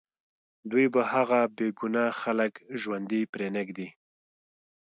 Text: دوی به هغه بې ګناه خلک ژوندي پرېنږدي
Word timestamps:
دوی 0.71 0.85
به 0.93 1.01
هغه 1.13 1.39
بې 1.55 1.67
ګناه 1.79 2.11
خلک 2.21 2.53
ژوندي 2.81 3.21
پرېنږدي 3.33 3.87